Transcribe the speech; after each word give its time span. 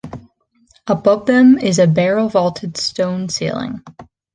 Above 0.87 1.27
them 1.27 1.59
is 1.59 1.77
a 1.77 1.85
barrel-vaulted 1.85 2.75
stone 2.75 3.29
ceiling. 3.29 3.83